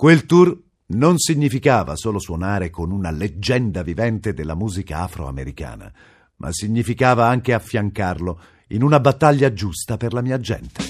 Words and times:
Quel 0.00 0.24
tour 0.24 0.58
non 0.92 1.18
significava 1.18 1.94
solo 1.94 2.18
suonare 2.18 2.70
con 2.70 2.90
una 2.90 3.10
leggenda 3.10 3.82
vivente 3.82 4.32
della 4.32 4.54
musica 4.54 5.00
afroamericana, 5.00 5.92
ma 6.36 6.50
significava 6.52 7.28
anche 7.28 7.52
affiancarlo 7.52 8.40
in 8.68 8.82
una 8.82 8.98
battaglia 8.98 9.52
giusta 9.52 9.98
per 9.98 10.14
la 10.14 10.22
mia 10.22 10.40
gente. 10.40 10.82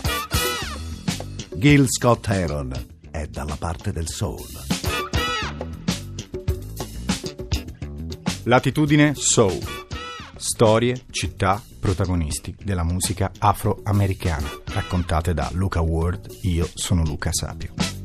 Gil 1.57 1.87
Scott 1.89 2.29
Heron 2.29 2.71
è 3.11 3.27
dalla 3.27 3.57
parte 3.57 3.91
del 3.91 4.07
soul. 4.07 4.47
Latitudine 8.45 9.17
Soul. 9.17 9.59
Storie, 10.37 11.07
città, 11.11 11.61
protagonisti 11.81 12.55
della 12.63 12.85
musica 12.85 13.33
afroamericana, 13.37 14.49
raccontate 14.67 15.35
da 15.35 15.51
Luca 15.55 15.81
Ward, 15.81 16.29
io 16.43 16.69
sono 16.75 17.03
Luca 17.03 17.33
Sapio. 17.33 18.00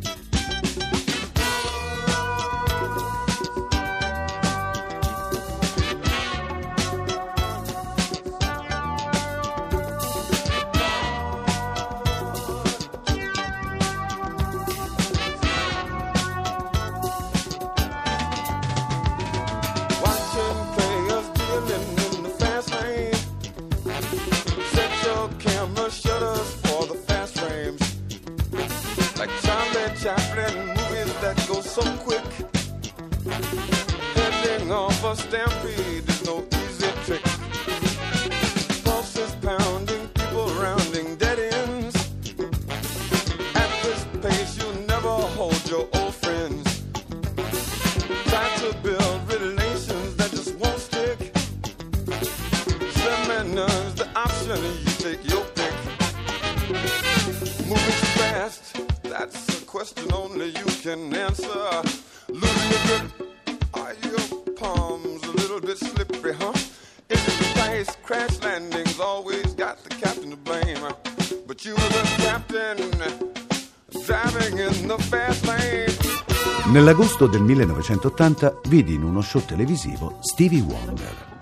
Nell'agosto 76.72 77.28
del 77.28 77.42
1980 77.42 78.60
vidi 78.68 78.96
in 78.96 79.04
uno 79.04 79.22
show 79.22 79.46
televisivo 79.46 80.18
Stevie 80.20 80.62
Wonder. 80.62 81.34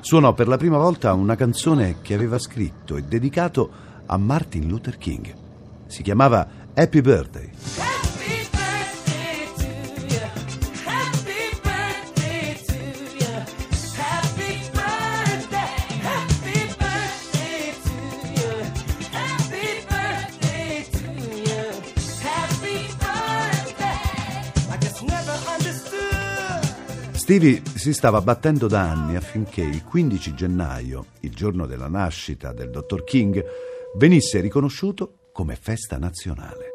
Suonò 0.00 0.32
per 0.32 0.48
la 0.48 0.56
prima 0.56 0.78
volta 0.78 1.12
una 1.12 1.36
canzone 1.36 2.00
che 2.02 2.14
aveva 2.14 2.38
scritto 2.38 2.96
e 2.96 3.02
dedicato 3.02 3.70
a 4.06 4.16
Martin 4.16 4.66
Luther 4.66 4.98
King. 4.98 5.32
Si 5.86 6.02
chiamava 6.02 6.48
Happy 6.74 7.00
Birthday. 7.00 7.91
Stevie 27.22 27.62
si 27.76 27.92
stava 27.92 28.20
battendo 28.20 28.66
da 28.66 28.80
anni 28.80 29.14
affinché 29.14 29.62
il 29.62 29.84
15 29.84 30.34
gennaio, 30.34 31.06
il 31.20 31.30
giorno 31.30 31.66
della 31.66 31.86
nascita 31.86 32.52
del 32.52 32.68
dottor 32.68 33.04
King, 33.04 33.40
venisse 33.94 34.40
riconosciuto 34.40 35.18
come 35.30 35.54
festa 35.54 35.98
nazionale. 35.98 36.70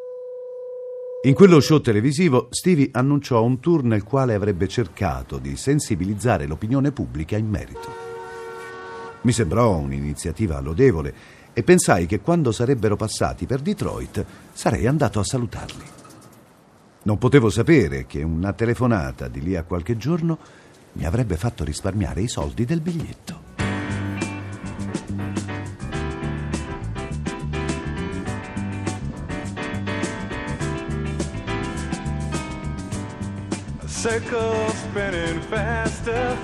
In 1.24 1.34
quello 1.34 1.59
show 1.59 1.81
televisivo 1.81 2.47
Stevie 2.50 2.88
annunciò 2.94 3.44
un 3.44 3.59
tour 3.59 3.84
nel 3.84 4.03
quale 4.03 4.36
avrebbe 4.36 4.69
cercato 4.69 5.38
di 5.38 5.57
sensibilizzare 5.57 6.46
l'opinione 6.46 6.94
pubblica 6.94 7.36
in 7.36 7.50
merito. 7.50 7.91
Mi 9.24 9.34
sembrò 9.34 9.75
un'iniziativa 9.75 10.62
lodevole 10.62 11.13
e 11.52 11.62
pensai 11.62 12.06
che 12.06 12.22
quando 12.22 12.53
sarebbero 12.53 12.96
passati 12.96 13.46
per 13.46 13.59
Detroit 13.59 14.25
sarei 14.53 14.88
andato 14.88 15.19
a 15.19 15.25
salutarli. 15.25 15.97
Non 17.07 17.18
potevo 17.18 17.50
sapere 17.50 18.06
che 18.06 18.22
una 18.22 18.51
telefonata 18.51 19.29
di 19.29 19.41
lì 19.41 19.56
a 19.56 19.63
qualche 19.63 19.95
giorno 19.95 20.38
mi 20.91 21.06
avrebbe 21.06 21.38
fatto 21.38 21.63
risparmiare 21.63 22.19
i 22.19 22.28
soldi 22.28 22.66
del 22.66 22.81
biglietto. 22.81 23.45
Circle 33.85 34.68
spinning 34.74 35.39
faster 35.44 36.38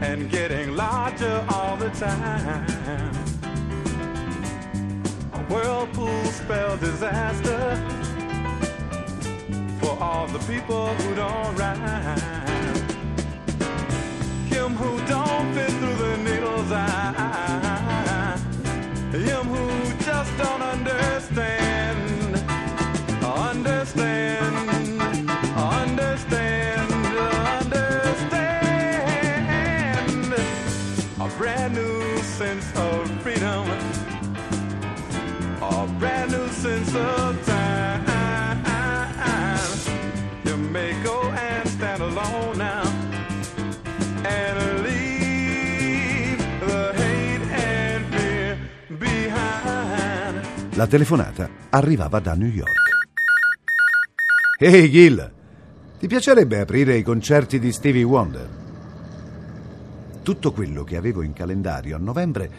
and 0.00 0.30
getting 0.30 0.74
larger 0.74 1.44
all 1.48 1.76
the 1.76 1.90
time. 1.90 2.64
A 5.32 5.44
whirlpool 5.50 6.24
spell 6.24 6.78
disaster 6.78 7.99
all 10.10 10.26
the 10.26 10.40
people 10.40 10.86
who 11.00 11.14
don't 11.14 11.54
rhyme. 11.56 12.18
Him 14.52 14.70
who 14.74 14.90
don't 15.06 15.54
fit 15.54 15.70
through 15.78 15.98
the 16.04 16.16
needle's 16.28 16.72
eye. 16.72 18.36
Him 19.12 19.44
who 19.54 19.66
just 20.08 20.32
don't 20.36 20.62
understand. 20.74 22.34
Understand. 23.22 24.54
Understand. 25.78 26.90
Understand. 27.38 28.60
A 31.20 31.28
brand 31.38 31.74
new 31.74 32.18
sense 32.38 32.66
of 32.76 32.98
freedom. 33.22 33.64
A 35.62 35.86
brand 36.00 36.32
new 36.32 36.48
sense 36.48 36.94
of 36.96 37.29
La 50.80 50.86
telefonata 50.86 51.46
arrivava 51.68 52.20
da 52.20 52.32
New 52.32 52.48
York. 52.48 52.88
Ehi 54.58 54.90
Gil, 54.90 55.32
ti 55.98 56.06
piacerebbe 56.06 56.58
aprire 56.58 56.96
i 56.96 57.02
concerti 57.02 57.58
di 57.58 57.70
Stevie 57.70 58.02
Wonder? 58.02 58.48
Tutto 60.22 60.52
quello 60.52 60.82
che 60.82 60.96
avevo 60.96 61.20
in 61.20 61.34
calendario 61.34 61.96
a 61.96 61.98
novembre 61.98 62.50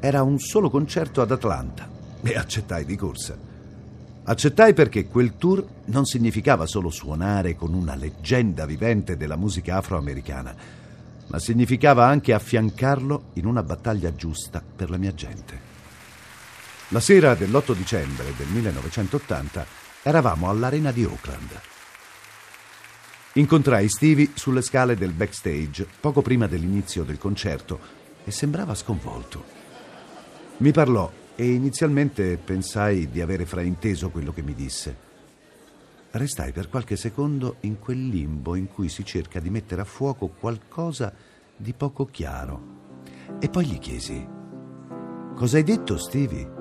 era 0.00 0.22
un 0.22 0.38
solo 0.38 0.70
concerto 0.70 1.20
ad 1.20 1.30
Atlanta 1.30 1.86
e 2.22 2.34
accettai 2.34 2.86
di 2.86 2.96
corsa. 2.96 3.36
Accettai 4.24 4.72
perché 4.72 5.06
quel 5.06 5.36
tour 5.36 5.62
non 5.84 6.06
significava 6.06 6.64
solo 6.64 6.88
suonare 6.88 7.56
con 7.56 7.74
una 7.74 7.94
leggenda 7.94 8.64
vivente 8.64 9.18
della 9.18 9.36
musica 9.36 9.76
afroamericana, 9.76 10.54
ma 11.26 11.38
significava 11.38 12.06
anche 12.06 12.32
affiancarlo 12.32 13.24
in 13.34 13.44
una 13.44 13.62
battaglia 13.62 14.14
giusta 14.14 14.62
per 14.74 14.88
la 14.88 14.96
mia 14.96 15.12
gente. 15.12 15.75
La 16.90 17.00
sera 17.00 17.34
dell'8 17.34 17.74
dicembre 17.74 18.32
del 18.36 18.46
1980 18.46 19.66
eravamo 20.04 20.48
all'arena 20.48 20.92
di 20.92 21.04
Oakland. 21.04 21.60
Incontrai 23.32 23.88
Stevie 23.88 24.30
sulle 24.34 24.62
scale 24.62 24.94
del 24.94 25.10
backstage 25.10 25.84
poco 25.98 26.22
prima 26.22 26.46
dell'inizio 26.46 27.02
del 27.02 27.18
concerto 27.18 27.80
e 28.22 28.30
sembrava 28.30 28.76
sconvolto. 28.76 29.44
Mi 30.58 30.70
parlò 30.70 31.10
e 31.34 31.50
inizialmente 31.50 32.36
pensai 32.36 33.10
di 33.10 33.20
avere 33.20 33.46
frainteso 33.46 34.10
quello 34.10 34.32
che 34.32 34.42
mi 34.42 34.54
disse. 34.54 34.96
Restai 36.12 36.52
per 36.52 36.68
qualche 36.68 36.94
secondo 36.94 37.56
in 37.62 37.80
quel 37.80 38.06
limbo 38.06 38.54
in 38.54 38.68
cui 38.68 38.88
si 38.88 39.04
cerca 39.04 39.40
di 39.40 39.50
mettere 39.50 39.80
a 39.80 39.84
fuoco 39.84 40.28
qualcosa 40.28 41.12
di 41.56 41.72
poco 41.72 42.06
chiaro. 42.06 42.74
E 43.40 43.48
poi 43.48 43.66
gli 43.66 43.78
chiesi: 43.80 44.24
Cosa 45.34 45.56
hai 45.56 45.64
detto, 45.64 45.98
Stevie? 45.98 46.55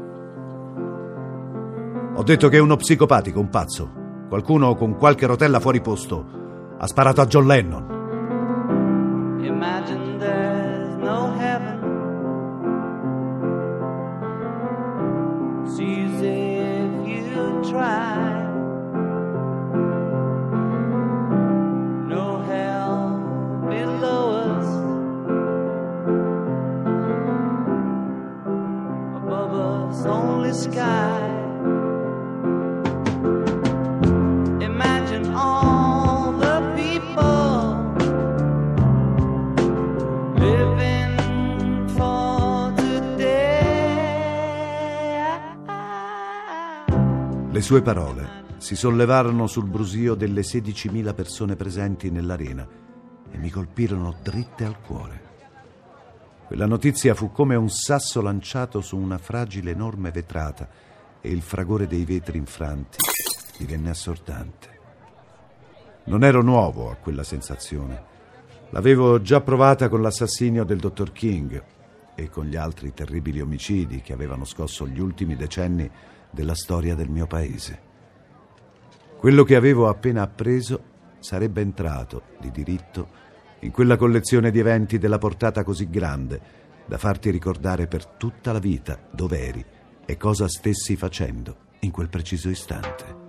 Ho 2.18 2.24
detto 2.24 2.48
che 2.48 2.56
è 2.56 2.62
uno 2.62 2.78
psicopatico, 2.78 3.42
un 3.42 3.50
pazzo. 3.50 3.92
qualcuno 4.30 4.74
con 4.76 4.96
qualche 4.96 5.26
rotella 5.26 5.60
fuori 5.60 5.82
posto 5.82 6.26
ha 6.78 6.88
sparato 6.88 7.20
a 7.22 7.26
John 7.26 7.46
Lennon. 7.46 9.40
Imagine 9.42 9.95
sue 47.66 47.82
parole 47.82 48.44
si 48.58 48.76
sollevarono 48.76 49.48
sul 49.48 49.66
brusio 49.66 50.14
delle 50.14 50.42
16.000 50.42 51.16
persone 51.16 51.56
presenti 51.56 52.12
nell'arena 52.12 52.64
e 53.32 53.38
mi 53.40 53.50
colpirono 53.50 54.16
dritte 54.22 54.66
al 54.66 54.80
cuore. 54.80 55.22
Quella 56.46 56.68
notizia 56.68 57.16
fu 57.16 57.32
come 57.32 57.56
un 57.56 57.72
sasso 57.72 58.22
lanciato 58.22 58.82
su 58.82 58.96
una 58.98 59.18
fragile 59.18 59.72
enorme 59.72 60.12
vetrata 60.12 60.70
e 61.20 61.32
il 61.32 61.42
fragore 61.42 61.88
dei 61.88 62.06
vetri 62.06 62.38
infranti 62.38 63.00
divenne 63.58 63.90
assordante. 63.90 64.80
Non 66.04 66.24
ero 66.24 66.44
nuovo 66.44 66.92
a 66.92 66.98
quella 66.98 67.24
sensazione. 67.24 68.00
L'avevo 68.70 69.24
già 69.24 69.42
provata 69.42 69.90
con 69.90 70.04
l'assassinio 70.04 70.66
del 70.66 70.78
dottor 70.78 71.12
King 71.12 71.64
e 72.14 72.30
con 72.30 72.46
gli 72.46 72.58
altri 72.58 72.94
terribili 72.94 73.42
omicidi 73.42 74.02
che 74.02 74.14
avevano 74.14 74.46
scosso 74.46 74.88
gli 74.88 75.00
ultimi 75.00 75.36
decenni 75.36 75.90
della 76.36 76.54
storia 76.54 76.94
del 76.94 77.10
mio 77.10 77.26
paese. 77.26 77.82
Quello 79.18 79.44
che 79.44 79.56
avevo 79.56 79.88
appena 79.90 80.22
appreso 80.22 80.94
sarebbe 81.18 81.62
entrato 81.62 82.22
di 82.40 82.52
diritto 82.52 83.24
in 83.62 83.72
quella 83.72 83.98
collezione 83.98 84.52
di 84.52 84.60
eventi 84.60 85.00
della 85.00 85.18
portata 85.18 85.64
così 85.64 85.90
grande 85.90 86.40
da 86.86 87.00
farti 87.00 87.32
ricordare 87.32 87.88
per 87.88 88.06
tutta 88.06 88.52
la 88.52 88.60
vita 88.60 89.00
dove 89.12 89.40
eri 89.40 89.66
e 90.06 90.18
cosa 90.18 90.48
stessi 90.48 90.96
facendo 90.96 91.56
in 91.80 91.90
quel 91.90 92.10
preciso 92.10 92.50
istante. 92.50 93.24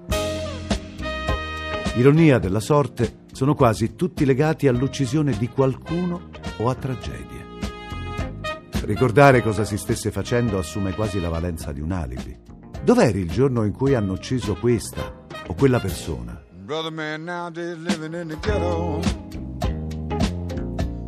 Ironia 1.95 2.39
della 2.39 2.61
sorte, 2.61 3.25
sono 3.33 3.55
quasi 3.55 3.95
tutti 3.95 4.27
legati 4.27 4.67
all'uccisione 4.67 5.37
di 5.39 5.49
qualcuno 5.49 6.29
o 6.59 6.69
a 6.69 6.75
tragedie. 6.75 7.45
Ricordare 8.83 9.43
cosa 9.43 9.65
si 9.65 9.79
stesse 9.79 10.11
facendo 10.11 10.59
assume 10.59 10.95
quasi 10.95 11.21
la 11.21 11.29
valenza 11.31 11.73
di 11.73 11.81
un 11.81 11.93
alibi. 11.93 12.56
Dov'eri 12.87 13.19
il 13.19 13.29
giorno 13.29 13.65
in 13.65 13.73
cui 13.73 13.95
hanno 13.97 14.13
ucciso 14.13 14.55
questa 14.55 15.13
o 15.49 15.55
quella 15.55 15.81
persona? 15.81 16.41
Brother 16.53 16.93
man 16.93 17.25
nowadays 17.25 17.77
living 17.79 18.15
in 18.15 18.29
the 18.29 18.37
ghetto 18.39 19.01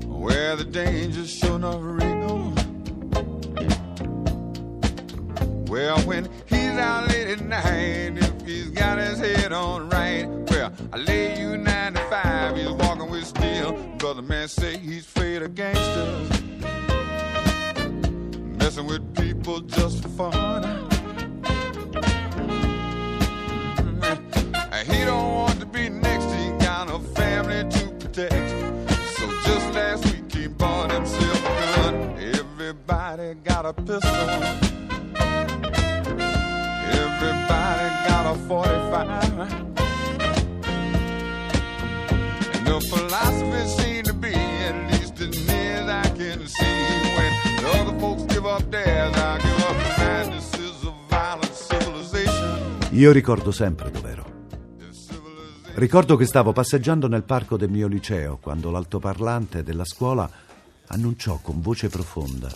Where 0.09 0.57
the 0.57 0.65
danger's 0.65 1.31
sure 1.31 1.55
enough 1.55 1.79
real 1.81 2.53
Well, 5.69 6.01
when 6.01 6.29
he's 6.47 6.77
out 6.81 7.07
late 7.11 7.29
at 7.29 7.43
night, 7.43 8.25
if 8.25 8.45
he's 8.45 8.71
got 8.71 8.99
his 8.99 9.21
head 9.21 9.53
on 9.53 9.89
right, 9.89 10.27
well, 10.51 10.73
I 10.93 10.97
lay 10.97 11.39
you 11.39 11.57
95, 11.59 12.57
he's 12.57 12.71
walking 12.71 13.09
with 13.09 13.25
steel. 13.25 13.75
Brother 13.99 14.23
man 14.23 14.49
say 14.49 14.79
he's 14.79 15.05
afraid 15.05 15.43
of 15.43 15.55
gangsters, 15.55 16.43
messing 18.57 18.87
with 18.87 19.15
people 19.15 19.61
just 19.61 20.03
for 20.03 20.33
fun. 20.33 20.78
Be 25.73 25.89
next, 25.89 26.27
he 26.35 26.51
got 26.59 26.89
a 26.91 26.99
family 27.15 27.69
to 27.71 27.87
protect. 28.01 28.51
So 29.17 29.27
just 29.45 29.75
last 29.75 30.05
week 30.07 30.33
he 30.33 30.47
bought 30.49 30.91
himself 30.93 31.45
a 31.45 31.77
gun. 31.77 31.95
Everybody 32.19 33.35
got 33.45 33.67
a 33.67 33.73
pistol. 33.73 34.29
Everybody 37.05 37.89
got 38.09 38.27
a 38.27 38.39
45. 38.47 39.69
And 42.55 42.67
the 42.67 42.81
philosophy 42.89 43.83
seemed 43.83 44.07
to 44.07 44.15
be, 44.15 44.35
at 44.35 44.91
least 44.93 45.21
as 45.21 45.47
near 45.47 45.75
as 45.83 45.89
I 45.89 46.09
can 46.17 46.47
see, 46.47 46.79
when 47.17 47.33
the 47.57 47.69
other 47.81 47.99
folks 48.01 48.23
give 48.33 48.47
up 48.47 48.71
theirs, 48.71 49.15
I 49.17 49.39
give 49.39 49.65
up 49.65 49.77
the 49.77 49.95
madnesses 50.03 50.85
of 50.85 50.95
violent 51.09 51.55
civilization. 51.55 52.89
Io 52.93 53.13
ricordo 53.13 53.53
sempre. 53.53 53.98
Ricordo 55.79 56.17
che 56.17 56.27
stavo 56.27 56.53
passeggiando 56.53 57.07
nel 57.07 57.23
parco 57.23 57.57
del 57.57 57.71
mio 57.71 57.87
liceo 57.87 58.39
quando 58.39 58.73
l'altoparlante 58.73 59.63
della 59.63 59.85
scuola 59.85 60.29
annunciò 60.89 61.39
con 61.41 61.61
voce 61.61 61.89
profonda: 61.89 62.51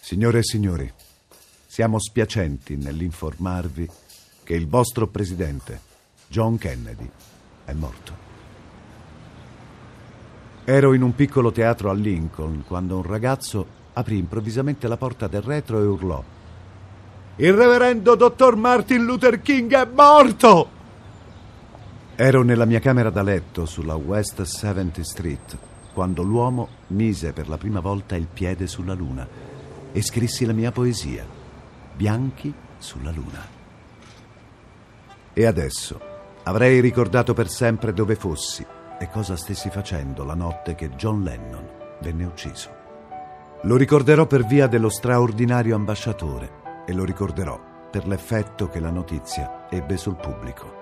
Signore 0.00 0.38
e 0.38 0.42
signori, 0.42 0.90
siamo 1.66 1.98
spiacenti 1.98 2.78
nell'informarvi 2.78 3.86
che 4.42 4.54
il 4.54 4.66
vostro 4.66 5.08
presidente, 5.08 5.78
John 6.26 6.56
Kennedy, 6.56 7.10
è 7.66 7.74
morto. 7.74 8.16
Ero 10.64 10.94
in 10.94 11.02
un 11.02 11.14
piccolo 11.14 11.52
teatro 11.52 11.90
a 11.90 11.92
Lincoln 11.92 12.64
quando 12.66 12.96
un 12.96 13.02
ragazzo 13.02 13.66
aprì 13.92 14.16
improvvisamente 14.16 14.88
la 14.88 14.96
porta 14.96 15.28
del 15.28 15.42
retro 15.42 15.78
e 15.78 15.84
urlò: 15.84 16.24
Il 17.36 17.52
reverendo 17.52 18.14
dottor 18.14 18.56
Martin 18.56 19.04
Luther 19.04 19.42
King 19.42 19.74
è 19.74 19.84
morto! 19.84 20.78
Ero 22.22 22.42
nella 22.42 22.66
mia 22.66 22.80
camera 22.80 23.08
da 23.08 23.22
letto 23.22 23.64
sulla 23.64 23.94
West 23.94 24.42
70th 24.42 25.00
Street 25.00 25.58
quando 25.94 26.22
l'uomo 26.22 26.68
mise 26.88 27.32
per 27.32 27.48
la 27.48 27.56
prima 27.56 27.80
volta 27.80 28.14
il 28.14 28.26
piede 28.26 28.66
sulla 28.66 28.92
luna 28.92 29.26
e 29.90 30.02
scrissi 30.02 30.44
la 30.44 30.52
mia 30.52 30.70
poesia, 30.70 31.24
Bianchi 31.96 32.52
sulla 32.76 33.10
luna. 33.10 33.42
E 35.32 35.46
adesso 35.46 35.98
avrei 36.42 36.80
ricordato 36.80 37.32
per 37.32 37.48
sempre 37.48 37.94
dove 37.94 38.16
fossi 38.16 38.66
e 38.98 39.08
cosa 39.08 39.34
stessi 39.34 39.70
facendo 39.70 40.22
la 40.22 40.34
notte 40.34 40.74
che 40.74 40.90
John 40.90 41.22
Lennon 41.22 41.66
venne 42.02 42.26
ucciso. 42.26 42.68
Lo 43.62 43.76
ricorderò 43.76 44.26
per 44.26 44.44
via 44.44 44.66
dello 44.66 44.90
straordinario 44.90 45.74
ambasciatore 45.74 46.84
e 46.84 46.92
lo 46.92 47.04
ricorderò 47.04 47.58
per 47.90 48.06
l'effetto 48.06 48.68
che 48.68 48.78
la 48.78 48.90
notizia 48.90 49.70
ebbe 49.70 49.96
sul 49.96 50.16
pubblico. 50.16 50.79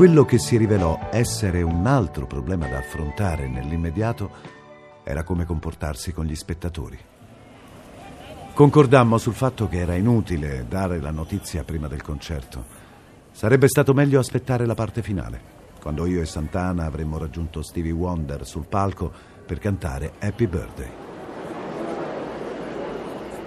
Quello 0.00 0.24
che 0.24 0.38
si 0.38 0.56
rivelò 0.56 0.98
essere 1.12 1.60
un 1.60 1.86
altro 1.86 2.26
problema 2.26 2.66
da 2.66 2.78
affrontare 2.78 3.48
nell'immediato 3.48 4.30
era 5.04 5.24
come 5.24 5.44
comportarsi 5.44 6.14
con 6.14 6.24
gli 6.24 6.34
spettatori. 6.34 6.98
Concordammo 8.54 9.16
sul 9.16 9.32
fatto 9.32 9.68
che 9.68 9.78
era 9.78 9.94
inutile 9.94 10.66
dare 10.68 11.00
la 11.00 11.10
notizia 11.10 11.64
prima 11.64 11.88
del 11.88 12.02
concerto. 12.02 12.64
Sarebbe 13.32 13.68
stato 13.68 13.94
meglio 13.94 14.18
aspettare 14.18 14.66
la 14.66 14.74
parte 14.74 15.02
finale, 15.02 15.40
quando 15.80 16.04
io 16.04 16.20
e 16.20 16.26
Santana 16.26 16.84
avremmo 16.84 17.16
raggiunto 17.16 17.62
Stevie 17.62 17.92
Wonder 17.92 18.46
sul 18.46 18.66
palco 18.66 19.10
per 19.46 19.58
cantare 19.58 20.12
Happy 20.18 20.46
Birthday. 20.46 20.90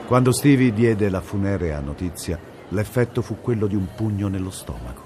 Quando 0.07 0.31
Stevie 0.31 0.74
diede 0.74 1.10
la 1.10 1.22
funerea 1.22 1.79
notizia, 1.79 2.39
l'effetto 2.69 3.22
fu 3.22 3.39
quello 3.39 3.67
di 3.67 3.75
un 3.75 3.88
pugno 3.95 4.27
nello 4.29 4.51
stomaco. 4.51 5.01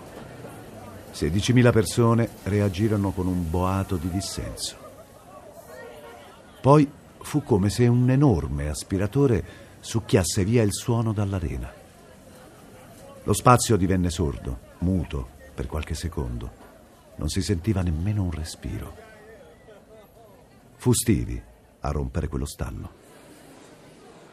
16.000 1.13 1.71
persone 1.71 2.29
reagirono 2.43 3.11
con 3.11 3.27
un 3.27 3.49
boato 3.49 3.97
di 3.97 4.09
dissenso. 4.09 4.75
Poi 6.61 6.89
fu 7.19 7.43
come 7.43 7.69
se 7.69 7.87
un 7.87 8.09
enorme 8.09 8.69
aspiratore 8.69 9.65
succhiasse 9.87 10.43
via 10.43 10.63
il 10.63 10.73
suono 10.73 11.13
dall'arena. 11.13 11.71
Lo 13.23 13.31
spazio 13.31 13.77
divenne 13.77 14.09
sordo, 14.09 14.59
muto, 14.79 15.29
per 15.55 15.65
qualche 15.65 15.95
secondo. 15.95 16.51
Non 17.15 17.29
si 17.29 17.41
sentiva 17.41 17.81
nemmeno 17.81 18.23
un 18.23 18.31
respiro. 18.31 18.93
Fu 20.75 20.91
Stevie 20.91 21.41
a 21.79 21.91
rompere 21.91 22.27
quello 22.27 22.45
stallo. 22.45 22.89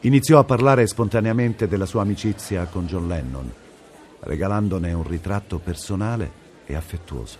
Iniziò 0.01 0.39
a 0.39 0.43
parlare 0.43 0.85
spontaneamente 0.87 1.69
della 1.69 1.85
sua 1.85 2.01
amicizia 2.01 2.65
con 2.65 2.85
John 2.85 3.07
Lennon, 3.07 3.49
regalandone 4.19 4.91
un 4.91 5.07
ritratto 5.07 5.59
personale 5.59 6.29
e 6.65 6.75
affettuoso. 6.75 7.37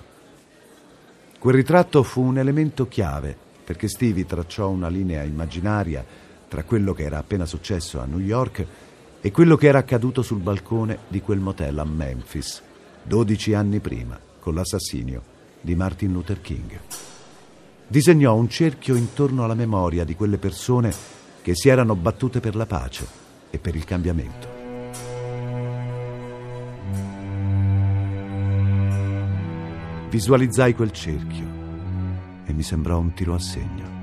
Quel 1.38 1.54
ritratto 1.54 2.02
fu 2.02 2.22
un 2.22 2.38
elemento 2.38 2.88
chiave 2.88 3.36
perché 3.66 3.90
Stevie 3.90 4.26
tracciò 4.26 4.70
una 4.70 4.88
linea 4.88 5.24
immaginaria 5.24 6.25
tra 6.56 6.64
quello 6.64 6.94
che 6.94 7.04
era 7.04 7.18
appena 7.18 7.46
successo 7.46 8.00
a 8.00 8.06
New 8.06 8.20
York 8.20 8.66
e 9.20 9.30
quello 9.30 9.58
che 9.58 9.68
era 9.68 9.80
accaduto 9.80 10.22
sul 10.22 10.40
balcone 10.40 11.00
di 11.10 11.20
quel 11.20 11.40
motel 11.40 11.78
a 11.80 11.84
Memphis, 11.84 12.62
12 13.04 13.54
anni 13.54 13.82
prima, 13.82 14.18
con 14.40 14.54
l'assassinio 14.54 15.22
di 15.60 15.76
Martin 15.76 16.14
Luther 16.14 16.40
King. 16.40 16.80
Disegnò 17.86 18.36
un 18.36 18.48
cerchio 18.48 18.96
intorno 18.96 19.44
alla 19.44 19.54
memoria 19.54 20.06
di 20.06 20.16
quelle 20.16 20.38
persone 20.38 20.94
che 21.42 21.56
si 21.56 21.68
erano 21.68 21.94
battute 21.94 22.40
per 22.40 22.56
la 22.56 22.66
pace 22.66 23.06
e 23.50 23.58
per 23.58 23.76
il 23.76 23.84
cambiamento. 23.84 24.48
Visualizzai 30.10 30.74
quel 30.74 30.94
cerchio 30.94 31.48
e 32.46 32.54
mi 32.54 32.64
sembrò 32.64 32.98
un 32.98 33.14
tiro 33.14 33.34
a 33.34 33.40
segno. 33.40 33.95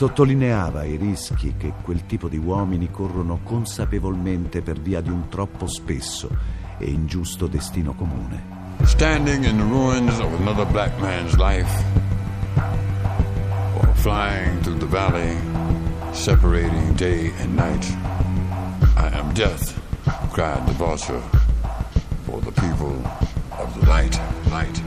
Sottolineava 0.00 0.84
i 0.84 0.96
rischi 0.96 1.56
che 1.58 1.74
quel 1.82 2.06
tipo 2.06 2.28
di 2.28 2.38
uomini 2.38 2.90
corrono 2.90 3.40
consapevolmente 3.44 4.62
per 4.62 4.80
via 4.80 5.02
di 5.02 5.10
un 5.10 5.28
troppo 5.28 5.66
spesso 5.66 6.30
e 6.78 6.88
ingiusto 6.88 7.46
destino 7.46 7.92
comune. 7.92 8.42
Standing 8.84 9.44
in 9.44 9.58
the 9.58 9.62
ruins 9.62 10.18
of 10.20 10.32
another 10.40 10.64
black 10.64 10.98
man's 11.00 11.36
life, 11.36 11.84
or 13.76 13.92
flying 13.96 14.58
through 14.62 14.78
the 14.78 14.86
valley, 14.86 15.36
separating 16.12 16.94
day 16.94 17.30
and 17.42 17.54
night. 17.54 17.84
I 18.96 19.10
am 19.12 19.34
death, 19.34 19.78
cried 20.32 20.64
the 20.64 20.72
vulture, 20.78 21.20
for 22.24 22.40
the 22.40 22.52
people 22.52 22.96
of 23.58 23.78
the 23.78 23.86
light, 23.86 24.18
light. 24.50 24.80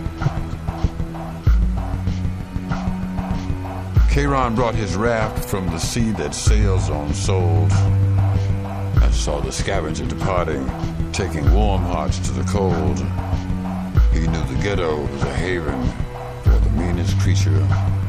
Charon 4.14 4.54
brought 4.54 4.76
his 4.76 4.96
raft 4.96 5.44
from 5.44 5.66
the 5.72 5.80
sea 5.80 6.12
that 6.12 6.36
sails 6.36 6.88
on 6.92 7.12
souls 7.16 7.74
and 7.74 9.12
saw 9.12 9.42
the 9.42 9.52
scavenger 9.52 10.06
departing, 10.06 10.64
taking 11.12 11.52
warm 11.52 11.82
hearts 11.82 12.20
to 12.20 12.32
the 12.32 12.44
cold. 12.44 13.00
He 14.14 14.28
knew 14.28 14.46
the 14.46 14.60
ghetto 14.62 15.02
was 15.02 15.24
a 15.24 15.34
haven 15.34 15.84
for 16.44 16.60
the 16.60 16.70
meanest 16.78 17.18
creature 17.22 17.58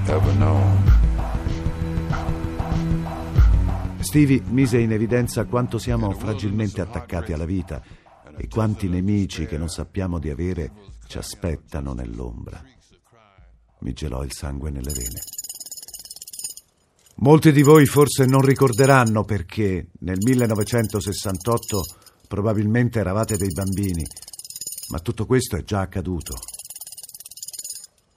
ever 0.07 0.31
known. 0.35 0.77
Stevie 4.01 4.43
mise 4.51 4.77
in 4.77 4.93
evidenza 4.93 5.47
quanto 5.47 5.79
siamo 5.79 6.11
fragilmente 6.11 6.83
attaccati 6.83 7.33
alla 7.33 7.47
vita 7.47 7.83
e 8.37 8.47
quanti 8.49 8.91
nemici 8.91 9.47
che 9.47 9.57
non 9.57 9.69
sappiamo 9.69 10.19
di 10.19 10.29
avere 10.29 10.71
ci 11.07 11.17
aspettano 11.17 11.95
nell'ombra. 11.95 12.63
Mi 13.79 13.95
gelò 13.95 14.23
il 14.23 14.35
sangue 14.35 14.71
nelle 14.71 14.93
vene. 14.93 15.44
Molti 17.17 17.53
di 17.53 17.63
voi 17.63 17.87
forse 17.87 18.27
non 18.27 18.41
ricorderanno 18.41 19.23
perché 19.25 19.87
nel 20.01 20.19
1968 20.21 21.85
probabilmente 22.27 22.99
eravate 22.99 23.37
dei 23.37 23.53
bambini, 23.53 24.05
ma 24.89 24.99
tutto 24.99 25.25
questo 25.25 25.57
è 25.57 25.63
già 25.63 25.81
accaduto. 25.81 26.37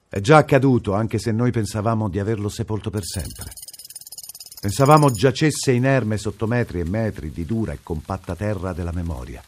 È 0.09 0.19
già 0.19 0.37
accaduto 0.37 0.93
anche 0.93 1.19
se 1.19 1.31
noi 1.31 1.51
pensavamo 1.51 2.09
di 2.09 2.17
averlo 2.17 2.49
sepolto 2.49 2.89
per 2.89 3.03
sempre. 3.03 3.53
Pensavamo 4.59 5.11
giacesse 5.11 5.71
inerme 5.71 6.17
sotto 6.17 6.47
metri 6.47 6.79
e 6.79 6.85
metri 6.85 7.31
di 7.31 7.45
dura 7.45 7.73
e 7.73 7.79
compatta 7.83 8.35
terra 8.35 8.73
della 8.73 8.91
memoria. 8.91 9.43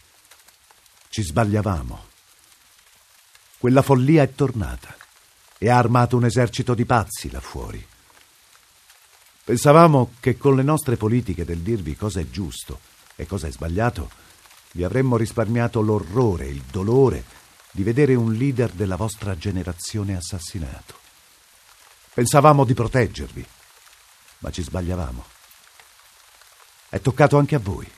Ci 1.09 1.23
sbagliavamo. 1.23 2.05
Quella 3.57 3.81
follia 3.81 4.21
è 4.21 4.35
tornata 4.35 4.95
e 5.57 5.69
ha 5.69 5.77
armato 5.77 6.15
un 6.15 6.25
esercito 6.25 6.75
di 6.75 6.85
pazzi 6.85 7.31
là 7.31 7.41
fuori. 7.41 7.83
Pensavamo 9.49 10.11
che 10.19 10.37
con 10.37 10.55
le 10.55 10.61
nostre 10.61 10.95
politiche 10.95 11.43
del 11.43 11.61
dirvi 11.61 11.95
cosa 11.95 12.19
è 12.19 12.29
giusto 12.29 12.81
e 13.15 13.25
cosa 13.25 13.47
è 13.47 13.51
sbagliato, 13.51 14.11
vi 14.73 14.83
avremmo 14.83 15.17
risparmiato 15.17 15.81
l'orrore, 15.81 16.45
il 16.45 16.61
dolore 16.69 17.23
di 17.71 17.81
vedere 17.81 18.13
un 18.13 18.31
leader 18.33 18.69
della 18.69 18.95
vostra 18.95 19.35
generazione 19.35 20.15
assassinato. 20.15 20.93
Pensavamo 22.13 22.63
di 22.63 22.75
proteggervi, 22.75 23.43
ma 24.37 24.51
ci 24.51 24.61
sbagliavamo. 24.61 25.25
È 26.87 27.01
toccato 27.01 27.39
anche 27.39 27.55
a 27.55 27.59
voi. 27.59 27.91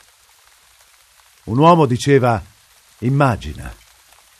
Un 1.43 1.57
uomo 1.57 1.85
diceva 1.85 2.41
immagina 2.99 3.75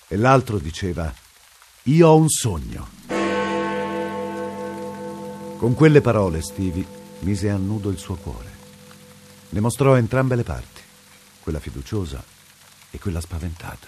e 0.08 0.16
l'altro 0.16 0.60
diceva 0.60 1.14
io 1.84 2.08
ho 2.08 2.16
un 2.16 2.30
sogno. 2.30 2.90
Con 5.58 5.74
quelle 5.76 6.00
parole 6.00 6.42
Stevie 6.42 7.00
mise 7.22 7.50
a 7.50 7.58
nudo 7.58 7.90
il 7.90 7.98
suo 7.98 8.16
cuore. 8.16 8.60
Ne 9.50 9.60
mostrò 9.60 9.96
entrambe 9.96 10.36
le 10.36 10.44
parti, 10.44 10.82
quella 11.42 11.60
fiduciosa 11.60 12.24
e 12.90 13.00
quella 13.00 13.22
spaventata. 13.22 13.88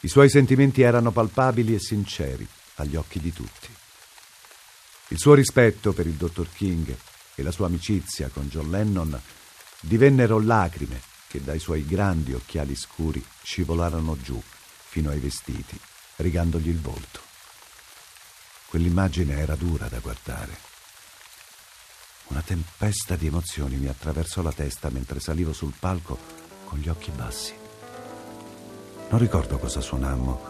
I 0.00 0.08
suoi 0.08 0.28
sentimenti 0.28 0.82
erano 0.82 1.12
palpabili 1.12 1.74
e 1.74 1.80
sinceri 1.80 2.46
agli 2.76 2.96
occhi 2.96 3.20
di 3.20 3.32
tutti. 3.32 3.68
Il 5.08 5.18
suo 5.18 5.34
rispetto 5.34 5.92
per 5.92 6.06
il 6.06 6.14
dottor 6.14 6.48
King 6.52 6.94
e 7.34 7.42
la 7.42 7.50
sua 7.50 7.66
amicizia 7.66 8.28
con 8.28 8.48
John 8.48 8.70
Lennon 8.70 9.20
divennero 9.80 10.40
lacrime 10.40 11.00
che 11.28 11.42
dai 11.42 11.58
suoi 11.58 11.84
grandi 11.84 12.32
occhiali 12.32 12.74
scuri 12.74 13.24
scivolarono 13.42 14.16
giù 14.20 14.40
fino 14.42 15.10
ai 15.10 15.18
vestiti, 15.18 15.78
rigandogli 16.16 16.68
il 16.68 16.80
volto. 16.80 17.20
Quell'immagine 18.66 19.36
era 19.38 19.56
dura 19.56 19.88
da 19.88 19.98
guardare. 19.98 20.73
Una 22.34 22.42
tempesta 22.42 23.14
di 23.14 23.28
emozioni 23.28 23.76
mi 23.76 23.86
attraversò 23.86 24.42
la 24.42 24.50
testa 24.50 24.90
mentre 24.90 25.20
salivo 25.20 25.52
sul 25.52 25.72
palco 25.78 26.18
con 26.64 26.80
gli 26.80 26.88
occhi 26.88 27.12
bassi. 27.12 27.54
Non 29.08 29.20
ricordo 29.20 29.56
cosa 29.56 29.80
suonammo, 29.80 30.40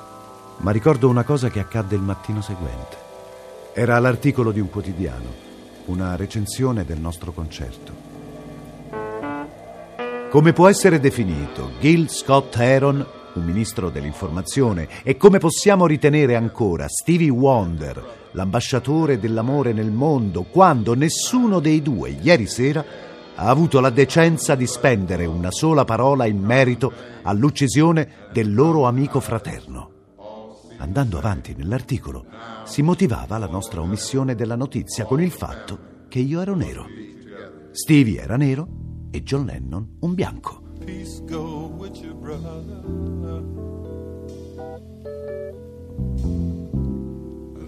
ma 0.60 0.70
ricordo 0.70 1.10
una 1.10 1.24
cosa 1.24 1.50
che 1.50 1.60
accadde 1.60 1.94
il 1.94 2.00
mattino 2.00 2.40
seguente. 2.40 2.96
Era 3.74 3.98
l'articolo 3.98 4.50
di 4.50 4.60
un 4.60 4.70
quotidiano, 4.70 5.28
una 5.84 6.16
recensione 6.16 6.86
del 6.86 7.00
nostro 7.00 7.32
concerto. 7.32 7.92
Come 10.30 10.54
può 10.54 10.68
essere 10.68 10.98
definito 10.98 11.72
Gil 11.80 12.08
Scott 12.08 12.56
Heron, 12.56 13.06
un 13.34 13.44
ministro 13.44 13.90
dell'informazione, 13.90 14.88
e 15.02 15.16
come 15.16 15.38
possiamo 15.38 15.86
ritenere 15.86 16.36
ancora 16.36 16.88
Stevie 16.88 17.30
Wonder, 17.30 18.28
l'ambasciatore 18.32 19.18
dell'amore 19.18 19.72
nel 19.72 19.90
mondo, 19.90 20.42
quando 20.44 20.94
nessuno 20.94 21.60
dei 21.60 21.82
due 21.82 22.10
ieri 22.10 22.46
sera 22.46 22.84
ha 23.36 23.48
avuto 23.48 23.80
la 23.80 23.90
decenza 23.90 24.54
di 24.54 24.66
spendere 24.66 25.26
una 25.26 25.50
sola 25.50 25.84
parola 25.84 26.26
in 26.26 26.38
merito 26.38 26.92
all'uccisione 27.22 28.28
del 28.32 28.54
loro 28.54 28.86
amico 28.86 29.20
fraterno. 29.20 29.90
Andando 30.78 31.18
avanti 31.18 31.54
nell'articolo, 31.56 32.26
si 32.64 32.82
motivava 32.82 33.38
la 33.38 33.46
nostra 33.46 33.80
omissione 33.80 34.34
della 34.34 34.56
notizia 34.56 35.04
con 35.04 35.20
il 35.20 35.30
fatto 35.30 36.06
che 36.08 36.18
io 36.18 36.40
ero 36.40 36.54
nero. 36.54 36.86
Stevie 37.72 38.20
era 38.20 38.36
nero 38.36 38.68
e 39.10 39.22
John 39.22 39.46
Lennon 39.46 39.96
un 40.00 40.14
bianco. 40.14 40.63
Peace 40.84 41.22
go 41.24 41.72
with 41.78 41.96
you, 42.02 42.14
brother. 42.14 42.82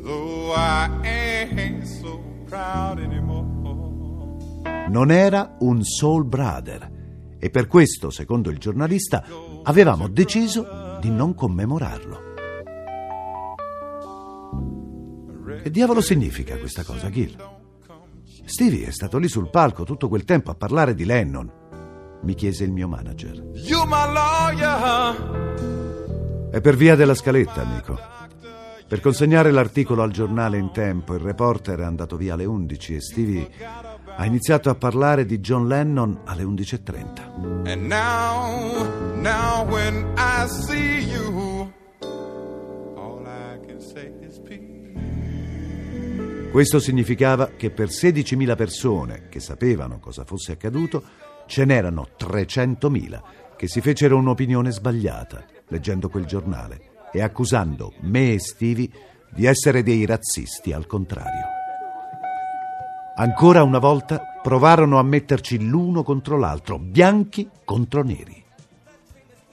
Though 0.02 0.52
I 0.54 0.90
ain't 1.02 1.86
so 1.86 2.20
proud 2.46 2.98
anymore. 2.98 3.44
Non 4.88 5.10
era 5.10 5.56
un 5.60 5.82
soul 5.82 6.24
brother 6.24 7.36
e 7.38 7.50
per 7.50 7.66
questo, 7.66 8.10
secondo 8.10 8.50
il 8.50 8.58
giornalista, 8.58 9.24
avevamo 9.62 10.08
deciso 10.08 10.98
di 11.00 11.10
non 11.10 11.34
commemorarlo. 11.34 12.24
Che 15.62 15.70
diavolo 15.70 16.00
significa 16.00 16.56
questa 16.58 16.84
cosa, 16.84 17.10
Gil? 17.10 17.36
Stevie 18.44 18.86
è 18.86 18.90
stato 18.92 19.18
lì 19.18 19.28
sul 19.28 19.50
palco 19.50 19.84
tutto 19.84 20.08
quel 20.08 20.24
tempo 20.24 20.50
a 20.50 20.54
parlare 20.54 20.94
di 20.94 21.04
Lennon. 21.04 21.65
Mi 22.26 22.34
chiese 22.34 22.64
il 22.64 22.72
mio 22.72 22.88
manager. 22.88 23.40
È 26.50 26.60
per 26.60 26.74
via 26.74 26.96
della 26.96 27.14
scaletta, 27.14 27.62
amico. 27.62 27.96
Per 28.88 28.98
consegnare 28.98 29.52
l'articolo 29.52 30.02
al 30.02 30.10
giornale 30.10 30.58
in 30.58 30.72
tempo, 30.72 31.14
il 31.14 31.20
reporter 31.20 31.78
è 31.78 31.84
andato 31.84 32.16
via 32.16 32.34
alle 32.34 32.44
11 32.44 32.96
e 32.96 33.00
Stevie 33.00 33.48
ha 34.16 34.26
iniziato 34.26 34.70
a 34.70 34.74
parlare 34.74 35.24
di 35.24 35.38
John 35.38 35.68
Lennon 35.68 36.22
alle 36.24 36.42
11.30. 36.42 37.68
And 37.68 37.86
now, 37.86 38.84
now 39.20 39.64
when 39.68 40.12
I 40.16 40.48
see 40.48 41.08
you, 41.08 41.72
all 42.96 43.24
I 43.24 43.64
can 43.64 43.80
say 43.80 44.12
is 44.20 44.40
peace. 44.40 44.66
Questo 46.50 46.80
significava 46.80 47.52
che 47.56 47.70
per 47.70 47.86
16.000 47.86 48.56
persone 48.56 49.28
che 49.28 49.38
sapevano 49.38 50.00
cosa 50.00 50.24
fosse 50.24 50.50
accaduto, 50.50 51.04
ce 51.46 51.64
n'erano 51.64 52.08
300.000 52.18 53.20
che 53.56 53.68
si 53.68 53.80
fecero 53.80 54.16
un'opinione 54.16 54.70
sbagliata 54.70 55.44
leggendo 55.68 56.08
quel 56.08 56.24
giornale 56.24 56.80
e 57.12 57.22
accusando 57.22 57.94
me 58.00 58.34
e 58.34 58.40
Stevie 58.40 58.90
di 59.30 59.46
essere 59.46 59.82
dei 59.82 60.04
razzisti 60.06 60.72
al 60.72 60.86
contrario. 60.86 61.54
Ancora 63.16 63.62
una 63.62 63.78
volta 63.78 64.20
provarono 64.42 64.98
a 64.98 65.02
metterci 65.02 65.64
l'uno 65.64 66.02
contro 66.02 66.38
l'altro, 66.38 66.78
bianchi 66.78 67.48
contro 67.64 68.02
neri. 68.02 68.44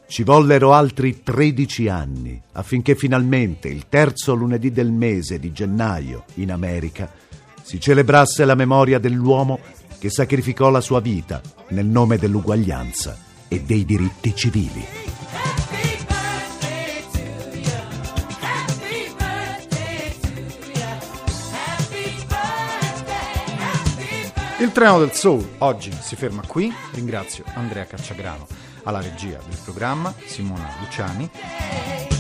Ci 0.05 0.23
vollero 0.23 0.73
altri 0.73 1.23
13 1.23 1.87
anni 1.87 2.39
affinché 2.51 2.93
finalmente 2.95 3.69
il 3.69 3.87
terzo 3.87 4.35
lunedì 4.35 4.71
del 4.71 4.91
mese 4.91 5.39
di 5.39 5.51
gennaio 5.51 6.25
in 6.35 6.51
America 6.51 7.09
si 7.63 7.79
celebrasse 7.79 8.43
la 8.45 8.55
memoria 8.55 8.99
dell'uomo 8.99 9.59
che 10.03 10.09
sacrificò 10.09 10.69
la 10.69 10.81
sua 10.81 10.99
vita 10.99 11.41
nel 11.69 11.85
nome 11.85 12.17
dell'uguaglianza 12.17 13.17
e 13.47 13.61
dei 13.61 13.85
diritti 13.85 14.35
civili. 14.35 14.85
Il 24.59 24.73
treno 24.73 24.99
del 24.99 25.13
soul 25.13 25.47
oggi 25.59 25.93
si 26.01 26.17
ferma 26.17 26.45
qui. 26.45 26.69
Ringrazio 26.91 27.45
Andrea 27.53 27.85
Cacciagrano 27.85 28.45
alla 28.83 28.99
regia 28.99 29.39
del 29.47 29.59
programma, 29.63 30.13
Simona 30.25 30.69
Luciani. 30.81 32.12